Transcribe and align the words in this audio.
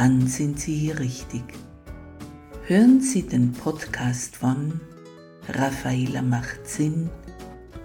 dann 0.00 0.26
sind 0.26 0.58
Sie 0.58 0.74
hier 0.74 0.98
richtig. 0.98 1.42
Hören 2.64 3.02
Sie 3.02 3.20
den 3.20 3.52
Podcast 3.52 4.34
von 4.34 4.80
Raffaela 5.46 6.22
macht 6.22 6.66
Sinn 6.66 7.10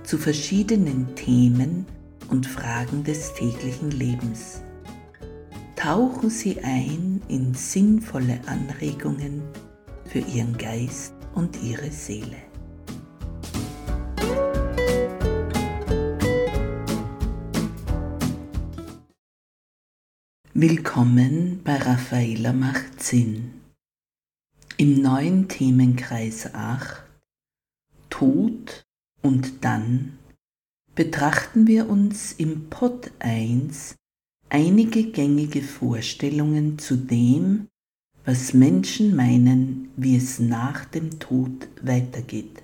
zu 0.04 0.18
verschiedenen 0.18 1.14
Themen 1.16 1.86
und 2.30 2.48
Fragen 2.48 3.04
des 3.04 3.34
täglichen 3.34 3.91
Lebens. 3.91 4.62
Tauchen 5.76 6.30
Sie 6.30 6.58
ein 6.64 7.22
in 7.28 7.54
sinnvolle 7.54 8.40
Anregungen 8.46 9.41
für 10.05 10.20
Ihren 10.20 10.58
Geist 10.58 11.16
und 11.34 11.62
Ihre 11.62 11.91
Seele. 11.91 12.38
Willkommen 20.58 21.60
bei 21.66 21.76
Raffaella 21.76 22.54
macht 22.54 23.04
Sinn. 23.04 23.60
Im 24.78 25.02
neuen 25.02 25.50
Themenkreis 25.50 26.54
8 26.54 27.04
Tod 28.10 28.86
und 29.22 29.66
dann 29.66 30.18
betrachten 30.96 31.68
wir 31.68 31.90
uns 31.90 32.32
im 32.32 32.70
Pod 32.70 33.12
1 33.20 33.96
einige 34.48 35.12
gängige 35.12 35.62
Vorstellungen 35.62 36.80
zu 36.80 36.96
dem, 36.96 37.68
was 38.24 38.54
Menschen 38.54 39.14
meinen, 39.14 39.90
wie 39.98 40.16
es 40.16 40.40
nach 40.40 40.86
dem 40.86 41.20
Tod 41.20 41.68
weitergeht. 41.82 42.64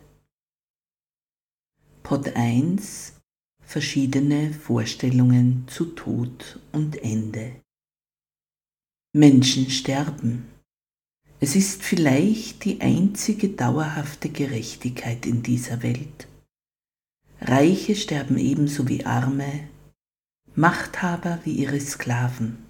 Pod 2.04 2.38
1 2.38 3.16
Verschiedene 3.66 4.54
Vorstellungen 4.54 5.66
zu 5.68 5.88
Tod 5.88 6.62
und 6.72 6.96
Ende. 7.04 7.52
Menschen 9.14 9.70
sterben. 9.70 10.48
Es 11.42 11.58
ist 11.58 11.84
vielleicht 11.84 12.64
die 12.64 12.80
einzige 12.80 13.50
dauerhafte 13.50 14.30
Gerechtigkeit 14.30 15.26
in 15.26 15.44
dieser 15.44 15.84
Welt. 15.84 16.30
Reiche 17.42 17.98
sterben 17.98 18.38
ebenso 18.38 18.88
wie 18.88 19.06
Arme, 19.06 19.68
Machthaber 20.56 21.40
wie 21.44 21.52
ihre 21.52 21.82
Sklaven. 21.82 22.64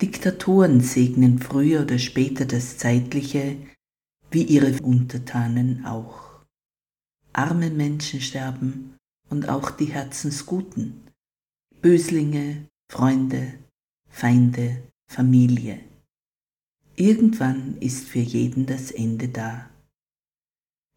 Diktatoren 0.00 0.80
segnen 0.80 1.40
früher 1.40 1.82
oder 1.82 1.98
später 1.98 2.44
das 2.44 2.78
Zeitliche, 2.78 3.56
wie 4.30 4.44
ihre 4.44 4.80
Untertanen 4.82 5.84
auch. 5.84 6.44
Arme 7.32 7.70
Menschen 7.70 8.20
sterben 8.20 8.94
und 9.30 9.48
auch 9.48 9.72
die 9.72 9.86
Herzensguten, 9.86 11.10
Böslinge, 11.82 12.68
Freunde, 12.88 13.54
Feinde, 14.08 14.93
Familie. 15.14 15.78
Irgendwann 16.96 17.76
ist 17.78 18.08
für 18.08 18.18
jeden 18.18 18.66
das 18.66 18.90
Ende 18.90 19.28
da. 19.28 19.70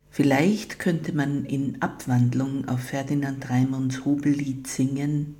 Vielleicht 0.09 0.79
könnte 0.79 1.13
man 1.13 1.45
in 1.45 1.83
Abwandlung 1.83 2.67
auf 2.67 2.79
Ferdinand 2.79 3.47
Raimunds 3.51 4.05
Hobellied 4.05 4.65
singen 4.65 5.35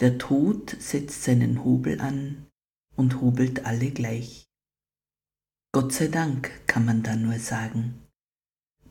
Der 0.00 0.16
Tod 0.16 0.74
setzt 0.80 1.24
seinen 1.24 1.64
Hobel 1.64 2.00
an 2.00 2.46
und 2.96 3.20
hobelt 3.20 3.66
alle 3.66 3.90
gleich. 3.90 4.46
Gott 5.72 5.92
sei 5.92 6.08
Dank 6.08 6.66
kann 6.66 6.86
man 6.86 7.02
da 7.02 7.14
nur 7.14 7.38
sagen. 7.38 8.00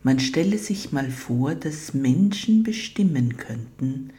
Man 0.03 0.19
stelle 0.19 0.59
sich 0.59 0.91
mal 0.91 1.09
vor, 1.09 1.56
dass 1.56 1.95
Menschen 1.95 2.62
bestimmen 2.62 3.38
könnten, 3.38 4.13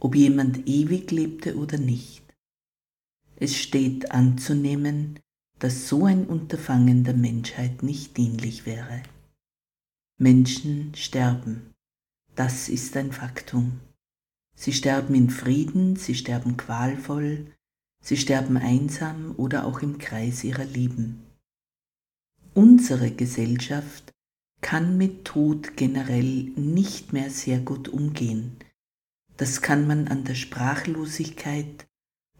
ob 0.00 0.16
jemand 0.16 0.66
ewig 0.66 1.12
lebte 1.12 1.56
oder 1.56 1.78
nicht. 1.78 2.21
Es 3.42 3.56
steht 3.56 4.12
anzunehmen, 4.12 5.18
dass 5.58 5.88
so 5.88 6.04
ein 6.04 6.28
Unterfangen 6.28 7.02
der 7.02 7.14
Menschheit 7.14 7.82
nicht 7.82 8.16
dienlich 8.16 8.66
wäre. 8.66 9.02
Menschen 10.16 10.94
sterben. 10.94 11.74
Das 12.36 12.68
ist 12.68 12.96
ein 12.96 13.10
Faktum. 13.10 13.80
Sie 14.54 14.72
sterben 14.72 15.16
in 15.16 15.28
Frieden, 15.28 15.96
sie 15.96 16.14
sterben 16.14 16.56
qualvoll, 16.56 17.52
sie 18.00 18.16
sterben 18.16 18.58
einsam 18.58 19.34
oder 19.36 19.66
auch 19.66 19.82
im 19.82 19.98
Kreis 19.98 20.44
ihrer 20.44 20.64
Lieben. 20.64 21.24
Unsere 22.54 23.10
Gesellschaft 23.10 24.12
kann 24.60 24.96
mit 24.96 25.24
Tod 25.24 25.76
generell 25.76 26.52
nicht 26.54 27.12
mehr 27.12 27.28
sehr 27.28 27.58
gut 27.58 27.88
umgehen. 27.88 28.54
Das 29.36 29.62
kann 29.62 29.88
man 29.88 30.06
an 30.06 30.22
der 30.22 30.36
Sprachlosigkeit, 30.36 31.88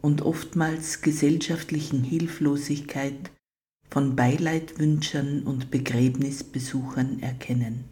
und 0.03 0.21
oftmals 0.21 1.01
gesellschaftlichen 1.01 2.03
Hilflosigkeit 2.03 3.31
von 3.89 4.15
Beileidwünschern 4.15 5.43
und 5.43 5.71
Begräbnisbesuchern 5.71 7.19
erkennen. 7.19 7.85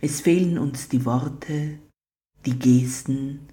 Es 0.00 0.20
fehlen 0.20 0.58
uns 0.58 0.88
die 0.88 1.04
Worte, 1.04 1.78
die 2.44 2.58
Gesten, 2.58 3.48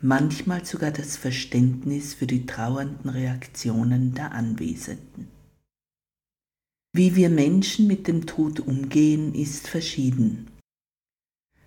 manchmal 0.00 0.64
sogar 0.64 0.90
das 0.90 1.16
Verständnis 1.16 2.14
für 2.14 2.26
die 2.26 2.46
trauernden 2.46 3.10
Reaktionen 3.10 4.14
der 4.14 4.32
Anwesenden. 4.32 5.28
Wie 6.94 7.16
wir 7.16 7.28
Menschen 7.28 7.86
mit 7.86 8.08
dem 8.08 8.24
Tod 8.24 8.60
umgehen, 8.60 9.34
ist 9.34 9.68
verschieden. 9.68 10.50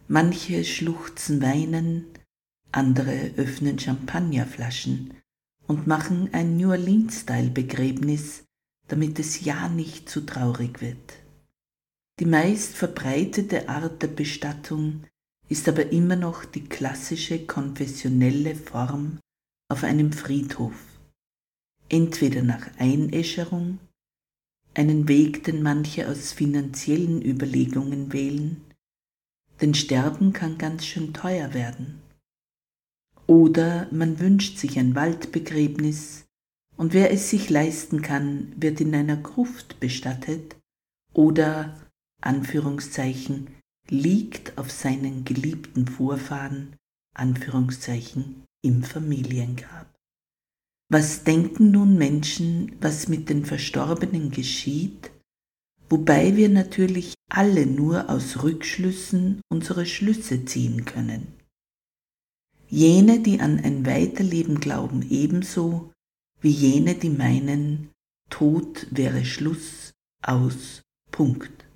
Manche 0.08 0.66
schluchzen 0.66 1.42
weinen, 1.42 2.06
andere 2.72 3.32
öffnen 3.38 3.80
Champagnerflaschen 3.80 5.14
und 5.68 5.88
machen 5.88 6.30
ein 6.34 6.58
New 6.58 6.70
Orleans-Style-Begräbnis, 6.70 8.44
damit 8.88 9.20
es 9.20 9.44
ja 9.44 9.70
nicht 9.70 10.10
zu 10.10 10.22
traurig 10.22 10.82
wird. 10.82 11.14
Die 12.20 12.26
meist 12.26 12.76
verbreitete 12.76 13.70
Art 13.70 14.02
der 14.02 14.08
Bestattung 14.08 15.04
ist 15.50 15.68
aber 15.68 15.92
immer 15.92 16.16
noch 16.16 16.46
die 16.46 16.64
klassische 16.64 17.46
konfessionelle 17.46 18.56
Form 18.56 19.20
auf 19.70 19.84
einem 19.84 20.14
Friedhof, 20.14 20.76
entweder 21.90 22.42
nach 22.42 22.70
Einäscherung, 22.78 23.80
einen 24.74 25.08
Weg, 25.08 25.44
den 25.44 25.62
manche 25.62 26.08
aus 26.08 26.32
finanziellen 26.32 27.22
Überlegungen 27.22 28.14
wählen, 28.14 28.62
denn 29.60 29.74
Sterben 29.74 30.32
kann 30.32 30.58
ganz 30.58 30.86
schön 30.86 31.14
teuer 31.14 31.54
werden. 31.54 32.02
Oder 33.32 33.88
man 33.92 34.20
wünscht 34.20 34.58
sich 34.58 34.78
ein 34.78 34.94
Waldbegräbnis. 34.94 36.26
Und 36.76 36.92
wer 36.92 37.14
es 37.14 37.30
sich 37.30 37.50
leisten 37.50 38.02
kann, 38.02 38.52
wird 38.58 38.82
in 38.82 38.94
einer 38.94 39.16
Gruft 39.16 39.80
bestattet. 39.80 40.58
Oder, 41.14 41.80
Anführungszeichen, 42.22 43.48
liegt 43.90 44.58
auf 44.58 44.70
seinen 44.70 45.24
geliebten 45.24 45.88
Vorfahren, 45.88 46.76
Anführungszeichen, 47.16 48.44
im 48.66 48.84
Familiengrab. 48.84 49.88
Was 50.90 51.24
denken 51.24 51.72
nun 51.72 51.98
Menschen, 51.98 52.76
was 52.82 53.08
mit 53.08 53.30
den 53.30 53.46
Verstorbenen 53.46 54.32
geschieht, 54.32 55.10
wobei 55.88 56.36
wir 56.36 56.50
natürlich 56.50 57.14
alle 57.30 57.66
nur 57.66 58.10
aus 58.10 58.44
Rückschlüssen 58.44 59.40
unsere 59.50 59.86
Schlüsse 59.86 60.44
ziehen 60.44 60.84
können 60.84 61.41
jene, 62.72 63.20
die 63.20 63.42
an 63.42 63.60
ein 63.60 63.86
Weiterleben 63.86 64.60
glauben, 64.60 65.06
ebenso 65.10 65.92
wie 66.40 66.50
jene, 66.50 66.96
die 66.96 67.10
meinen, 67.10 67.90
Tod 68.30 68.88
wäre 68.90 69.26
Schluss 69.26 69.92
aus 70.24 70.82
Punkt. 71.12 71.68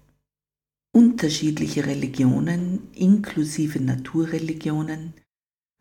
Unterschiedliche 0.94 1.86
Religionen, 1.86 2.90
inklusive 2.94 3.82
Naturreligionen, 3.82 5.14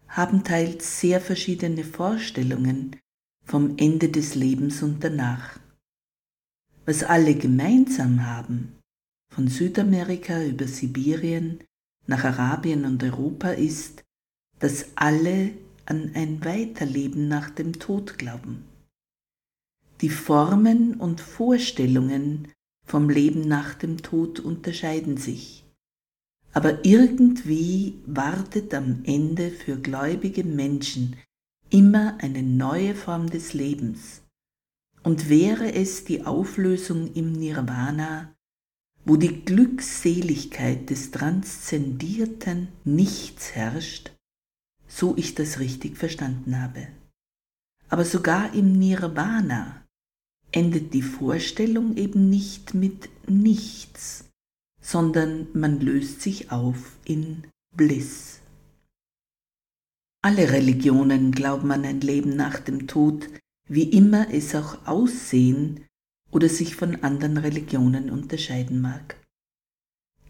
haben 0.09 0.43
teils 0.43 1.01
sehr 1.01 1.21
verschiedene 1.21 1.85
Vorstellungen 1.85 2.97
vom 3.45 3.77
Ende 3.77 4.09
des 4.09 4.35
Lebens 4.35 4.83
und 4.83 5.05
danach. 5.05 5.61
Was 6.87 7.05
alle 7.05 7.37
gemeinsam 7.37 8.27
haben, 8.27 8.81
von 9.33 9.47
Südamerika 9.47 10.43
über 10.45 10.67
Sibirien 10.67 11.63
nach 12.07 12.25
Arabien 12.25 12.85
und 12.85 13.03
Europa, 13.03 13.51
ist, 13.51 14.04
dass 14.65 14.87
alle 14.95 15.51
an 15.85 16.13
ein 16.15 16.43
Weiterleben 16.43 17.29
nach 17.29 17.51
dem 17.51 17.75
Tod 17.75 18.17
glauben. 18.17 18.65
die 20.01 20.09
Formen 20.09 20.95
und 20.95 21.21
Vorstellungen 21.21 22.49
vom 22.87 23.11
Leben 23.11 23.47
nach 23.47 23.75
dem 23.75 23.99
Tod 24.01 24.41
unterscheiden 24.41 25.19
sich. 25.19 25.67
Aber 26.55 26.83
irgendwie 26.87 28.01
wartet 28.07 28.73
am 28.73 29.03
Ende 29.05 29.51
für 29.51 29.77
gläubige 29.77 30.45
Menschen 30.45 31.17
immer 31.69 32.17
eine 32.23 32.43
neue 32.43 32.95
Form 32.95 33.29
des 33.29 33.53
Lebens. 33.53 34.23
Und 35.03 35.29
wäre 35.29 35.75
es 35.75 36.05
die 36.05 36.25
Auflösung 36.25 37.13
im 37.13 37.33
Nirvana, 37.33 38.35
wo 39.05 39.17
die 39.17 39.45
Glückseligkeit 39.45 40.89
des 40.89 41.11
transzendierten 41.11 42.69
Nichts 42.85 43.55
herrscht, 43.55 44.15
so 44.95 45.17
ich 45.17 45.35
das 45.35 45.59
richtig 45.59 45.97
verstanden 45.97 46.61
habe. 46.61 46.87
Aber 47.89 48.05
sogar 48.05 48.55
im 48.55 48.79
Nirvana 48.79 49.85
endet 50.53 50.95
die 50.95 51.03
Vorstellung 51.03 51.97
eben 51.97 52.31
nicht 52.31 52.75
mit 52.75 53.09
nichts, 53.29 54.31
sondern 54.81 55.49
man 55.53 55.81
löst 55.81 56.21
sich 56.21 56.53
auf 56.53 56.97
in 57.05 57.45
Bliss. 57.77 58.41
Alle 60.23 60.53
Religionen 60.53 61.33
glauben 61.33 61.73
an 61.73 61.85
ein 61.85 62.01
Leben 62.01 62.37
nach 62.37 62.61
dem 62.61 62.87
Tod, 62.87 63.29
wie 63.69 63.91
immer 63.91 64.33
es 64.33 64.55
auch 64.55 64.87
aussehen 64.87 65.85
oder 66.31 66.49
sich 66.49 66.77
von 66.77 67.03
anderen 67.03 67.37
Religionen 67.39 68.11
unterscheiden 68.11 68.81
mag. 68.81 69.21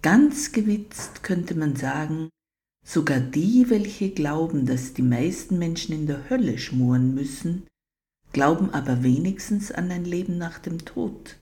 Ganz 0.00 0.52
gewitzt 0.52 1.22
könnte 1.22 1.54
man 1.54 1.76
sagen, 1.76 2.30
sogar 2.84 3.20
die, 3.20 3.70
welche 3.70 4.10
glauben, 4.10 4.66
dass 4.66 4.92
die 4.92 5.02
meisten 5.02 5.58
Menschen 5.58 5.94
in 5.94 6.06
der 6.06 6.28
Hölle 6.28 6.58
schmoren 6.58 7.14
müssen, 7.14 7.66
glauben 8.32 8.70
aber 8.70 9.02
wenigstens 9.02 9.72
an 9.72 9.90
ein 9.90 10.04
Leben 10.04 10.38
nach 10.38 10.58
dem 10.58 10.84
Tod, 10.84 11.40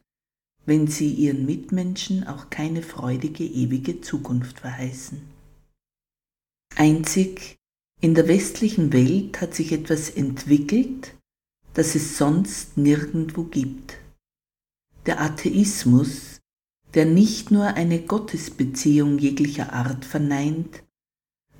wenn 0.64 0.86
sie 0.86 1.12
ihren 1.12 1.44
Mitmenschen 1.44 2.26
auch 2.26 2.48
keine 2.48 2.82
freudige 2.82 3.44
ewige 3.44 4.00
Zukunft 4.00 4.60
verheißen. 4.60 5.20
Einzig 6.76 7.56
in 8.00 8.14
der 8.14 8.28
westlichen 8.28 8.92
Welt 8.92 9.40
hat 9.40 9.54
sich 9.54 9.72
etwas 9.72 10.10
entwickelt, 10.10 11.14
das 11.74 11.94
es 11.94 12.18
sonst 12.18 12.76
nirgendwo 12.76 13.44
gibt. 13.44 13.96
Der 15.06 15.20
Atheismus, 15.20 16.40
der 16.94 17.06
nicht 17.06 17.50
nur 17.50 17.66
eine 17.66 18.00
Gottesbeziehung 18.02 19.18
jeglicher 19.18 19.72
Art 19.72 20.04
verneint, 20.04 20.82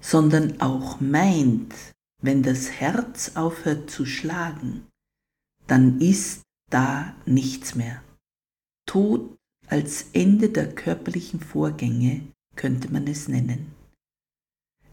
sondern 0.03 0.61
auch 0.61 1.01
meint, 1.01 1.73
wenn 2.21 2.43
das 2.43 2.71
Herz 2.71 3.33
aufhört 3.37 3.91
zu 3.91 4.05
schlagen, 4.05 4.87
dann 5.67 6.01
ist 6.01 6.43
da 6.71 7.15
nichts 7.25 7.75
mehr. 7.75 8.03
Tod 8.87 9.37
als 9.69 10.07
Ende 10.13 10.51
der 10.51 10.75
körperlichen 10.75 11.41
Vorgänge 11.41 12.29
könnte 12.57 12.93
man 12.93 13.07
es 13.07 13.29
nennen. 13.29 13.73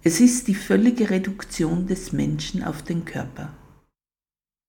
Es 0.04 0.22
ist 0.22 0.48
die 0.48 0.56
völlige 0.56 1.10
Reduktion 1.10 1.88
des 1.88 2.14
Menschen 2.14 2.64
auf 2.64 2.84
den 2.84 3.04
Körper. 3.04 3.54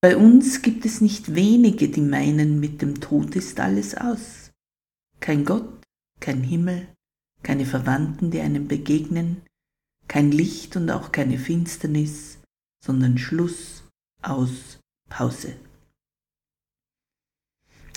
Bei 0.00 0.16
uns 0.16 0.62
gibt 0.62 0.86
es 0.86 1.00
nicht 1.00 1.34
wenige, 1.34 1.88
die 1.88 2.00
meinen, 2.00 2.58
mit 2.58 2.82
dem 2.82 3.00
Tod 3.00 3.36
ist 3.36 3.60
alles 3.60 3.94
aus. 3.94 4.50
Kein 5.20 5.44
Gott, 5.44 5.84
kein 6.18 6.42
Himmel, 6.42 6.88
keine 7.42 7.66
Verwandten, 7.66 8.30
die 8.30 8.40
einem 8.40 8.66
begegnen, 8.66 9.42
kein 10.10 10.32
Licht 10.32 10.74
und 10.74 10.90
auch 10.90 11.12
keine 11.12 11.38
Finsternis, 11.38 12.40
sondern 12.84 13.16
Schluss, 13.16 13.84
aus, 14.22 14.80
Pause. 15.08 15.54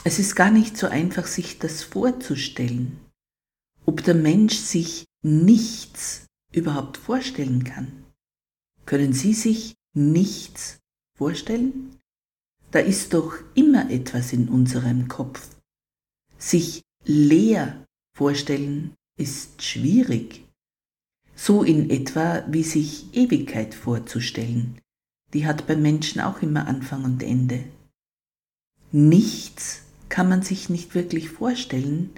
Es 0.03 0.19
ist 0.19 0.35
gar 0.35 0.51
nicht 0.51 0.77
so 0.77 0.85
einfach, 0.85 1.25
sich 1.25 1.57
das 1.57 1.81
vorzustellen, 1.81 2.99
ob 3.87 4.03
der 4.03 4.13
Mensch 4.13 4.57
sich 4.57 5.05
nichts 5.23 6.27
überhaupt 6.51 6.97
vorstellen 6.97 7.63
kann. 7.63 8.05
Können 8.85 9.13
Sie 9.13 9.33
sich 9.33 9.73
nichts 9.95 10.77
vorstellen? 11.17 11.99
Da 12.69 12.77
ist 12.77 13.15
doch 13.15 13.33
immer 13.55 13.89
etwas 13.89 14.33
in 14.33 14.49
unserem 14.49 15.07
Kopf. 15.07 15.49
Sich 16.37 16.83
leer 17.05 17.87
vorstellen 18.15 18.93
ist 19.17 19.63
schwierig. 19.63 20.43
So 21.35 21.63
in 21.63 21.89
etwa 21.89 22.43
wie 22.47 22.63
sich 22.63 23.13
Ewigkeit 23.15 23.73
vorzustellen. 23.73 24.79
Die 25.33 25.47
hat 25.47 25.67
beim 25.67 25.81
Menschen 25.81 26.21
auch 26.21 26.41
immer 26.41 26.67
Anfang 26.67 27.03
und 27.03 27.23
Ende. 27.23 27.63
Nichts 28.91 29.81
kann 30.09 30.29
man 30.29 30.43
sich 30.43 30.69
nicht 30.69 30.93
wirklich 30.93 31.29
vorstellen, 31.29 32.11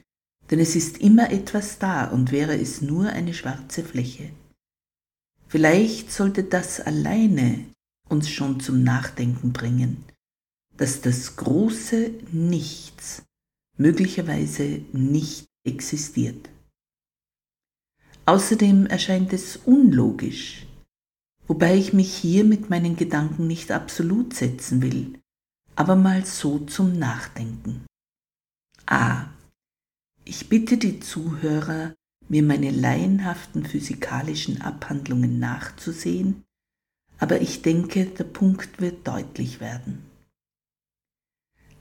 denn 0.51 0.59
es 0.59 0.75
ist 0.75 0.97
immer 0.97 1.31
etwas 1.31 1.79
da 1.79 2.05
und 2.05 2.31
wäre 2.31 2.59
es 2.59 2.81
nur 2.81 3.07
eine 3.09 3.33
schwarze 3.33 3.83
Fläche. 3.83 4.31
Vielleicht 5.47 6.11
sollte 6.11 6.43
das 6.43 6.81
alleine 6.81 7.65
uns 8.09 8.29
schon 8.29 8.59
zum 8.59 8.83
Nachdenken 8.83 9.53
bringen, 9.53 10.03
dass 10.77 11.01
das 11.01 11.37
große 11.37 12.11
Nichts 12.31 13.23
möglicherweise 13.77 14.81
nicht 14.91 15.45
existiert. 15.63 16.49
Außerdem 18.27 18.87
erscheint 18.87 19.33
es 19.33 19.57
unlogisch, 19.57 20.65
wobei 21.47 21.75
ich 21.75 21.93
mich 21.93 22.11
hier 22.15 22.43
mit 22.43 22.71
meinen 22.71 22.95
Gedanken 22.95 23.45
nicht 23.45 23.71
absolut 23.71 24.33
setzen 24.33 24.81
will, 24.81 25.19
aber 25.75 25.95
mal 25.95 26.25
so 26.25 26.59
zum 26.59 26.97
Nachdenken. 26.97 27.85
A. 28.87 29.27
Ich 30.23 30.49
bitte 30.49 30.77
die 30.77 30.99
Zuhörer, 30.99 31.93
mir 32.27 32.41
meine 32.41 32.71
laienhaften 32.71 33.63
physikalischen 33.63 34.61
Abhandlungen 34.61 35.37
nachzusehen, 35.37 36.43
aber 37.19 37.41
ich 37.41 37.61
denke, 37.61 38.05
der 38.07 38.23
Punkt 38.23 38.81
wird 38.81 39.07
deutlich 39.07 39.59
werden. 39.59 40.03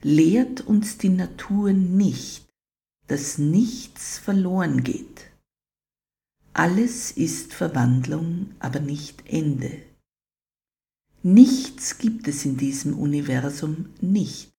Lehrt 0.02 0.61
uns 0.61 0.99
die 0.99 1.08
Natur 1.08 1.73
nicht, 1.73 2.46
dass 3.06 3.38
nichts 3.38 4.19
verloren 4.19 4.85
geht. 4.85 5.33
Alles 6.56 7.11
ist 7.11 7.53
Verwandlung, 7.53 8.55
aber 8.61 8.79
nicht 8.79 9.25
Ende. 9.27 9.82
Nichts 11.25 11.99
gibt 11.99 12.29
es 12.29 12.44
in 12.44 12.56
diesem 12.56 12.96
Universum 12.96 13.87
nicht. 14.01 14.53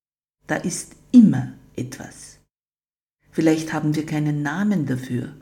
Da 0.46 0.58
ist 0.58 0.98
immer 1.14 1.54
etwas. 1.74 2.40
Vielleicht 3.32 3.72
haben 3.72 3.96
wir 3.96 4.06
keinen 4.06 4.42
Namen 4.42 4.86
dafür, 4.86 5.36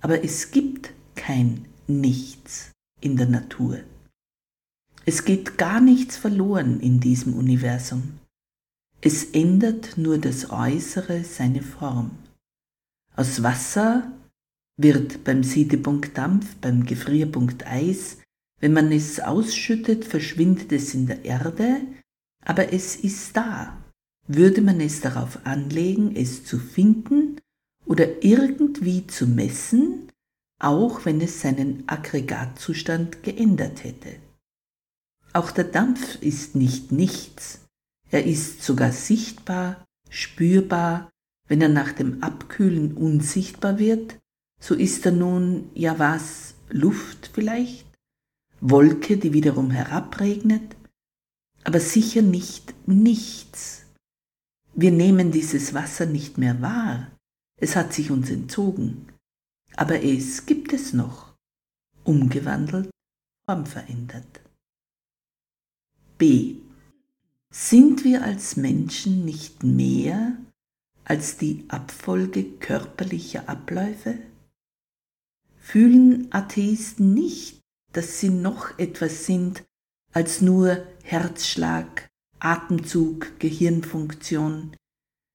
aber 0.00 0.24
es 0.24 0.50
gibt 0.50 0.92
kein 1.14 1.66
Nichts 1.86 2.72
in 3.00 3.16
der 3.16 3.28
Natur. 3.28 3.78
Es 5.06 5.24
geht 5.24 5.58
gar 5.58 5.80
nichts 5.80 6.16
verloren 6.16 6.80
in 6.80 6.98
diesem 6.98 7.34
Universum. 7.34 8.18
Es 9.00 9.24
ändert 9.24 9.96
nur 9.96 10.18
das 10.18 10.50
Äußere 10.50 11.22
seine 11.22 11.62
Form. 11.62 12.10
Aus 13.14 13.42
Wasser 13.42 14.12
wird 14.78 15.24
beim 15.24 15.42
Siedepunkt 15.42 16.16
Dampf, 16.16 16.56
beim 16.56 16.86
Gefrierpunkt 16.86 17.66
Eis 17.66 18.16
wenn 18.60 18.72
man 18.72 18.90
es 18.92 19.20
ausschüttet, 19.20 20.04
verschwindet 20.04 20.72
es 20.72 20.94
in 20.94 21.06
der 21.06 21.24
Erde, 21.24 21.80
aber 22.44 22.72
es 22.72 22.96
ist 22.96 23.36
da. 23.36 23.76
Würde 24.26 24.60
man 24.60 24.80
es 24.80 25.00
darauf 25.00 25.46
anlegen, 25.46 26.14
es 26.14 26.44
zu 26.44 26.58
finden 26.58 27.40
oder 27.86 28.22
irgendwie 28.22 29.06
zu 29.06 29.26
messen, 29.26 30.10
auch 30.60 31.04
wenn 31.04 31.20
es 31.20 31.40
seinen 31.40 31.84
Aggregatzustand 31.88 33.22
geändert 33.22 33.84
hätte. 33.84 34.16
Auch 35.32 35.50
der 35.50 35.64
Dampf 35.64 36.20
ist 36.20 36.56
nicht 36.56 36.90
nichts, 36.90 37.60
er 38.10 38.24
ist 38.24 38.62
sogar 38.62 38.92
sichtbar, 38.92 39.84
spürbar, 40.10 41.10
wenn 41.46 41.60
er 41.60 41.68
nach 41.68 41.92
dem 41.92 42.22
Abkühlen 42.22 42.96
unsichtbar 42.96 43.78
wird, 43.78 44.18
so 44.60 44.74
ist 44.74 45.06
er 45.06 45.12
nun 45.12 45.70
ja 45.74 45.98
was, 45.98 46.54
Luft 46.70 47.30
vielleicht? 47.32 47.86
Wolke, 48.60 49.16
die 49.16 49.32
wiederum 49.32 49.70
herabregnet, 49.70 50.76
aber 51.64 51.80
sicher 51.80 52.22
nicht 52.22 52.74
nichts. 52.88 53.84
Wir 54.74 54.90
nehmen 54.90 55.30
dieses 55.30 55.74
Wasser 55.74 56.06
nicht 56.06 56.38
mehr 56.38 56.60
wahr, 56.60 57.10
es 57.60 57.76
hat 57.76 57.92
sich 57.92 58.10
uns 58.10 58.30
entzogen, 58.30 59.08
aber 59.76 60.02
es 60.02 60.46
gibt 60.46 60.72
es 60.72 60.92
noch, 60.92 61.34
umgewandelt, 62.04 62.90
formverändert. 63.48 64.40
B. 66.16 66.56
Sind 67.50 68.04
wir 68.04 68.22
als 68.22 68.56
Menschen 68.56 69.24
nicht 69.24 69.62
mehr 69.62 70.36
als 71.04 71.38
die 71.38 71.64
Abfolge 71.68 72.44
körperlicher 72.58 73.48
Abläufe? 73.48 74.18
Fühlen 75.70 76.32
Atheisten 76.32 77.12
nicht, 77.12 77.60
dass 77.92 78.20
sie 78.20 78.30
noch 78.30 78.78
etwas 78.78 79.26
sind 79.26 79.64
als 80.14 80.40
nur 80.40 80.82
Herzschlag, 81.02 82.08
Atemzug, 82.38 83.38
Gehirnfunktion 83.38 84.74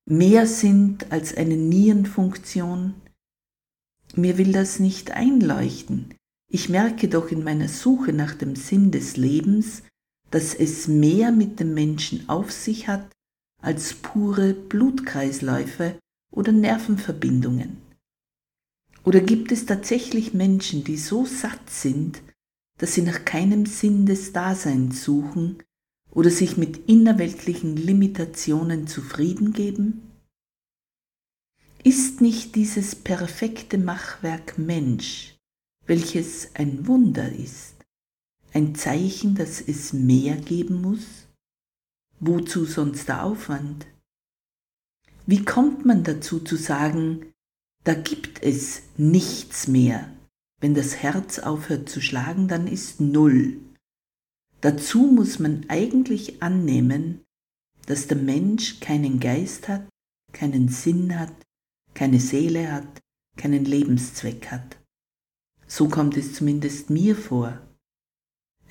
mehr 0.10 0.48
sind 0.48 1.12
als 1.12 1.38
eine 1.38 1.56
Nierenfunktion? 1.56 2.96
Mir 4.16 4.40
will 4.40 4.54
das 4.54 4.80
nicht 4.80 5.12
einleuchten. 5.12 6.16
Ich 6.50 6.68
merke 6.68 7.10
doch 7.10 7.30
in 7.30 7.44
meiner 7.44 7.68
Suche 7.68 8.12
nach 8.12 8.34
dem 8.34 8.56
Sinn 8.56 8.90
des 8.90 9.18
Lebens, 9.18 9.84
dass 10.32 10.56
es 10.56 10.88
mehr 10.88 11.32
mit 11.32 11.60
dem 11.60 11.76
Menschen 11.76 12.28
auf 12.28 12.52
sich 12.52 12.88
hat 12.88 13.08
als 13.62 13.94
pure 13.94 14.56
Blutkreisläufe 14.56 16.00
oder 16.32 16.52
Nervenverbindungen. 16.52 17.83
Oder 19.04 19.20
gibt 19.20 19.52
es 19.52 19.66
tatsächlich 19.66 20.34
Menschen, 20.34 20.84
die 20.84 20.98
so 20.98 21.26
satt 21.26 21.70
sind, 21.70 22.22
dass 22.78 22.94
sie 22.94 23.02
nach 23.02 23.26
keinem 23.26 23.66
Sinn 23.66 24.06
des 24.06 24.32
Daseins 24.32 25.04
suchen 25.04 25.62
oder 26.12 26.30
sich 26.30 26.58
mit 26.58 26.90
innerweltlichen 26.90 27.76
Limitationen 27.76 28.88
zufrieden 28.88 29.54
geben? 29.54 30.10
Ist 31.84 32.22
nicht 32.22 32.56
dieses 32.56 32.96
perfekte 32.96 33.78
Machwerk 33.78 34.58
Mensch, 34.58 35.38
welches 35.86 36.56
ein 36.56 36.88
Wunder 36.88 37.30
ist, 37.30 37.76
ein 38.54 38.74
Zeichen, 38.74 39.36
dass 39.36 39.60
es 39.60 39.92
mehr 39.92 40.38
geben 40.38 40.82
muss? 40.82 41.28
Wozu 42.22 42.64
sonst 42.64 43.10
der 43.10 43.26
Aufwand? 43.26 43.86
Wie 45.26 45.44
kommt 45.44 45.86
man 45.86 46.06
dazu 46.06 46.40
zu 46.40 46.56
sagen, 46.56 47.33
da 47.84 47.94
gibt 47.94 48.42
es 48.42 48.84
nichts 48.98 49.68
mehr. 49.68 50.10
Wenn 50.62 50.74
das 50.74 50.98
Herz 50.98 51.40
aufhört 51.40 51.90
zu 51.90 52.02
schlagen, 52.02 52.48
dann 52.48 52.68
ist 52.68 53.02
Null. 53.02 53.60
Dazu 54.62 55.02
muss 55.02 55.40
man 55.40 55.66
eigentlich 55.68 56.42
annehmen, 56.42 57.22
dass 57.86 58.08
der 58.08 58.18
Mensch 58.18 58.80
keinen 58.80 59.20
Geist 59.20 59.68
hat, 59.68 59.86
keinen 60.32 60.70
Sinn 60.70 61.20
hat, 61.20 61.34
keine 61.94 62.22
Seele 62.22 62.72
hat, 62.72 63.02
keinen 63.36 63.66
Lebenszweck 63.66 64.52
hat. 64.52 64.78
So 65.68 65.90
kommt 65.90 66.16
es 66.16 66.34
zumindest 66.34 66.90
mir 66.90 67.16
vor. 67.18 67.62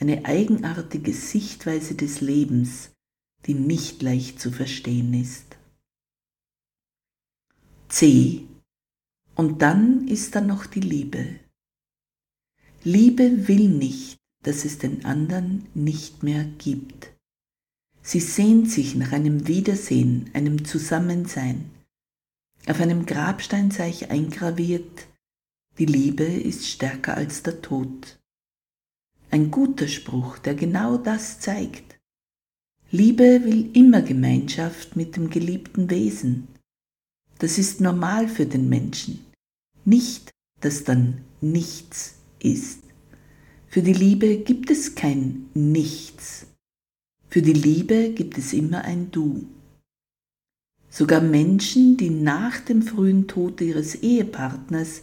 Eine 0.01 0.25
eigenartige 0.25 1.13
Sichtweise 1.13 1.95
des 1.95 2.23
Lebens, 2.23 2.93
die 3.45 3.55
nicht 3.55 4.01
leicht 4.01 4.41
zu 4.41 4.51
verstehen 4.51 5.13
ist. 5.13 5.59
C 7.89 8.47
und 9.35 9.63
dann 9.63 10.07
ist 10.09 10.35
da 10.35 10.41
noch 10.41 10.67
die 10.67 10.81
Liebe. 10.81 11.27
Liebe 12.85 13.49
will 13.49 13.69
nicht, 13.69 14.19
dass 14.43 14.65
es 14.65 14.79
den 14.79 15.05
anderen 15.05 15.67
nicht 15.75 16.23
mehr 16.23 16.45
gibt. 16.59 17.13
Sie 18.03 18.21
sehnt 18.21 18.71
sich 18.71 18.97
nach 18.97 19.13
einem 19.13 19.47
Wiedersehen, 19.47 20.31
einem 20.33 20.65
Zusammensein. 20.65 21.71
Auf 22.67 22.81
einem 22.81 23.07
Grabstein 23.07 23.71
sei 23.71 23.91
ich 23.91 24.11
eingraviert, 24.11 25.07
die 25.79 25.87
Liebe 25.87 26.25
ist 26.25 26.67
stärker 26.67 27.17
als 27.17 27.43
der 27.43 27.63
Tod. 27.63 28.19
Ein 29.31 29.51
guter 29.51 29.89
Spruch, 29.89 30.39
der 30.39 30.55
genau 30.55 30.99
das 30.99 31.41
zeigt. 31.41 31.99
Liebe 32.91 33.45
will 33.45 33.75
immer 33.75 34.03
Gemeinschaft 34.03 34.97
mit 34.97 35.17
dem 35.17 35.31
geliebten 35.31 35.89
Wesen. 35.89 36.49
Das 37.43 37.59
ist 37.59 37.81
normal 37.81 38.29
für 38.29 38.47
den 38.47 38.69
Menschen. 38.69 39.27
Nicht, 39.85 40.31
dass 40.61 40.85
dann 40.85 41.23
nichts 41.41 42.15
ist. 42.39 42.85
Für 43.67 43.83
die 43.83 43.95
Liebe 43.95 44.37
gibt 44.37 44.71
es 44.71 44.95
kein 44.95 45.51
Nichts. 45.53 46.47
Für 47.29 47.43
die 47.43 47.53
Liebe 47.53 48.11
gibt 48.11 48.39
es 48.39 48.53
immer 48.53 48.85
ein 48.85 49.11
Du. 49.11 49.45
Sogar 50.89 51.21
Menschen, 51.21 51.97
die 51.97 52.11
nach 52.11 52.61
dem 52.61 52.81
frühen 52.81 53.27
Tod 53.27 53.61
ihres 53.61 53.97
Ehepartners 53.97 55.03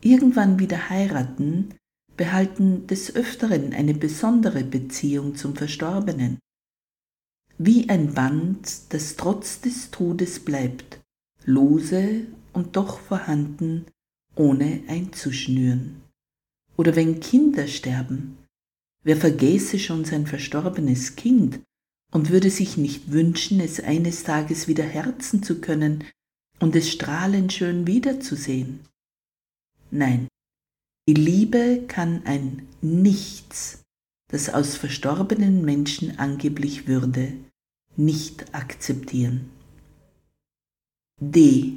irgendwann 0.00 0.60
wieder 0.60 0.90
heiraten, 0.90 1.74
behalten 2.16 2.86
des 2.86 3.16
Öfteren 3.16 3.72
eine 3.72 3.94
besondere 3.94 4.62
Beziehung 4.62 5.34
zum 5.34 5.56
Verstorbenen. 5.56 6.38
Wie 7.58 7.88
ein 7.88 8.14
Band, 8.14 8.92
das 8.92 9.16
trotz 9.16 9.60
des 9.60 9.90
Todes 9.90 10.38
bleibt 10.38 10.99
lose 11.44 12.26
und 12.52 12.76
doch 12.76 12.98
vorhanden, 12.98 13.86
ohne 14.34 14.82
einzuschnüren. 14.88 16.02
Oder 16.76 16.96
wenn 16.96 17.20
Kinder 17.20 17.66
sterben, 17.66 18.38
wer 19.02 19.16
vergäße 19.16 19.78
schon 19.78 20.04
sein 20.04 20.26
verstorbenes 20.26 21.16
Kind 21.16 21.60
und 22.12 22.30
würde 22.30 22.50
sich 22.50 22.76
nicht 22.76 23.12
wünschen, 23.12 23.60
es 23.60 23.80
eines 23.80 24.22
Tages 24.22 24.68
wieder 24.68 24.84
herzen 24.84 25.42
zu 25.42 25.60
können 25.60 26.04
und 26.58 26.74
es 26.76 26.90
strahlend 26.90 27.52
schön 27.52 27.86
wiederzusehen? 27.86 28.80
Nein, 29.90 30.28
die 31.08 31.14
Liebe 31.14 31.84
kann 31.88 32.22
ein 32.24 32.68
Nichts, 32.80 33.82
das 34.30 34.48
aus 34.48 34.76
verstorbenen 34.76 35.64
Menschen 35.64 36.18
angeblich 36.18 36.86
würde, 36.86 37.32
nicht 37.96 38.54
akzeptieren. 38.54 39.50
D. 41.22 41.76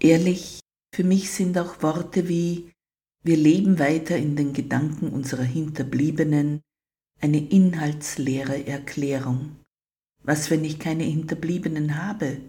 Ehrlich, 0.00 0.58
für 0.92 1.04
mich 1.04 1.30
sind 1.30 1.56
auch 1.58 1.80
Worte 1.80 2.28
wie 2.28 2.72
wir 3.22 3.36
leben 3.36 3.78
weiter 3.78 4.16
in 4.16 4.34
den 4.34 4.52
Gedanken 4.52 5.10
unserer 5.10 5.44
Hinterbliebenen 5.44 6.60
eine 7.20 7.38
inhaltsleere 7.38 8.66
Erklärung. 8.66 9.56
Was, 10.24 10.50
wenn 10.50 10.64
ich 10.64 10.80
keine 10.80 11.04
Hinterbliebenen 11.04 12.02
habe? 12.02 12.40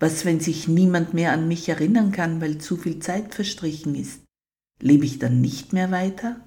Was, 0.00 0.24
wenn 0.24 0.40
sich 0.40 0.66
niemand 0.66 1.14
mehr 1.14 1.32
an 1.32 1.46
mich 1.46 1.68
erinnern 1.68 2.10
kann, 2.10 2.40
weil 2.40 2.58
zu 2.58 2.76
viel 2.76 2.98
Zeit 2.98 3.32
verstrichen 3.32 3.94
ist? 3.94 4.24
Lebe 4.80 5.04
ich 5.04 5.20
dann 5.20 5.40
nicht 5.40 5.72
mehr 5.72 5.92
weiter? 5.92 6.40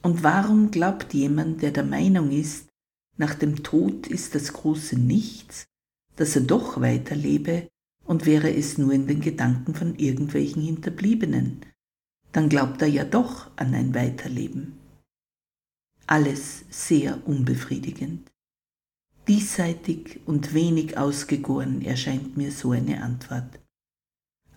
Und 0.00 0.22
warum 0.22 0.70
glaubt 0.70 1.12
jemand, 1.12 1.60
der 1.60 1.72
der 1.72 1.84
Meinung 1.84 2.30
ist, 2.30 2.70
nach 3.18 3.34
dem 3.34 3.62
Tod 3.62 4.06
ist 4.06 4.34
das 4.34 4.54
große 4.54 4.98
Nichts, 4.98 5.66
dass 6.16 6.36
er 6.36 6.42
doch 6.42 6.80
weiterlebe 6.80 7.68
und 8.04 8.26
wäre 8.26 8.52
es 8.54 8.78
nur 8.78 8.92
in 8.92 9.06
den 9.06 9.20
Gedanken 9.20 9.74
von 9.74 9.96
irgendwelchen 9.96 10.62
Hinterbliebenen, 10.62 11.60
dann 12.32 12.48
glaubt 12.48 12.82
er 12.82 12.88
ja 12.88 13.04
doch 13.04 13.50
an 13.56 13.74
ein 13.74 13.94
Weiterleben. 13.94 14.78
Alles 16.06 16.64
sehr 16.68 17.26
unbefriedigend. 17.26 18.30
Diesseitig 19.26 20.20
und 20.26 20.52
wenig 20.52 20.98
ausgegoren 20.98 21.80
erscheint 21.80 22.36
mir 22.36 22.52
so 22.52 22.72
eine 22.72 23.02
Antwort, 23.02 23.58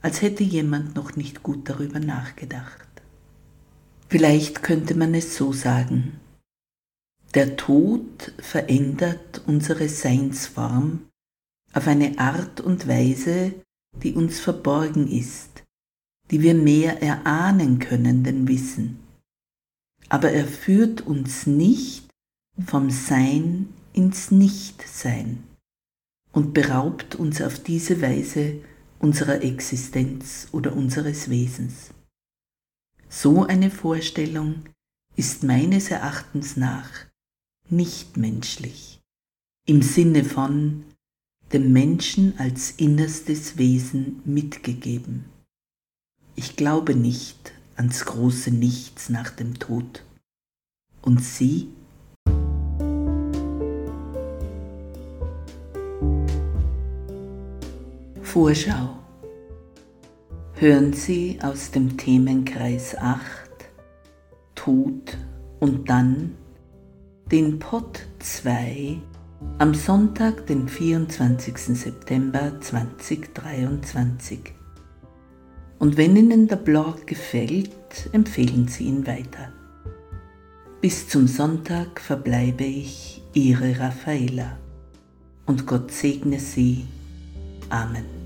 als 0.01 0.21
hätte 0.21 0.43
jemand 0.43 0.95
noch 0.95 1.15
nicht 1.15 1.41
gut 1.41 1.69
darüber 1.69 1.99
nachgedacht. 1.99 2.87
Vielleicht 4.09 4.63
könnte 4.63 4.95
man 4.95 5.13
es 5.13 5.37
so 5.37 5.53
sagen. 5.53 6.19
Der 7.33 7.55
Tod 7.55 8.33
verändert 8.39 9.41
unsere 9.45 9.87
Seinsform 9.87 11.07
auf 11.73 11.87
eine 11.87 12.17
Art 12.19 12.61
und 12.61 12.87
Weise, 12.87 13.53
die 14.03 14.13
uns 14.13 14.39
verborgen 14.39 15.07
ist, 15.07 15.63
die 16.31 16.41
wir 16.41 16.53
mehr 16.53 17.01
erahnen 17.01 17.79
können 17.79 18.23
denn 18.23 18.47
wissen. 18.47 18.99
Aber 20.09 20.31
er 20.31 20.47
führt 20.47 21.01
uns 21.01 21.47
nicht 21.47 22.09
vom 22.65 22.89
Sein 22.89 23.69
ins 23.93 24.31
Nichtsein 24.31 25.43
und 26.31 26.53
beraubt 26.53 27.15
uns 27.15 27.41
auf 27.41 27.59
diese 27.59 28.01
Weise 28.01 28.61
unserer 28.99 29.43
Existenz 29.43 30.47
oder 30.51 30.73
unseres 30.75 31.29
Wesens. 31.29 31.91
So 33.09 33.43
eine 33.43 33.69
Vorstellung 33.69 34.63
ist 35.15 35.43
meines 35.43 35.89
Erachtens 35.89 36.57
nach 36.57 36.89
nicht 37.69 38.17
menschlich, 38.17 39.01
im 39.65 39.81
Sinne 39.81 40.23
von 40.23 40.85
dem 41.53 41.71
Menschen 41.71 42.37
als 42.37 42.71
innerstes 42.71 43.57
Wesen 43.57 44.21
mitgegeben. 44.25 45.25
Ich 46.35 46.55
glaube 46.55 46.93
nicht 46.93 47.53
ans 47.75 48.05
große 48.05 48.51
Nichts 48.51 49.09
nach 49.09 49.29
dem 49.29 49.57
Tod. 49.57 50.03
Und 51.01 51.23
Sie? 51.23 51.69
Vorschau. 58.21 58.97
Hören 60.55 60.91
Sie 60.91 61.39
aus 61.41 61.71
dem 61.71 61.97
Themenkreis 61.97 62.95
8 62.95 63.21
Tod 64.55 65.17
und 65.59 65.87
dann 65.87 66.35
den 67.31 67.59
Pot 67.59 68.01
2 68.19 68.99
am 69.59 69.73
Sonntag, 69.73 70.45
den 70.47 70.67
24. 70.67 71.57
September 71.57 72.59
2023. 72.59 74.39
Und 75.79 75.97
wenn 75.97 76.15
Ihnen 76.15 76.47
der 76.47 76.55
Blog 76.55 77.05
gefällt, 77.07 77.71
empfehlen 78.11 78.67
Sie 78.67 78.85
ihn 78.85 79.05
weiter. 79.05 79.51
Bis 80.81 81.07
zum 81.07 81.27
Sonntag 81.27 81.99
verbleibe 81.99 82.63
ich, 82.63 83.23
Ihre 83.33 83.79
Raffaela. 83.79 84.57
Und 85.45 85.65
Gott 85.65 85.91
segne 85.91 86.39
Sie. 86.39 86.85
Amen. 87.69 88.16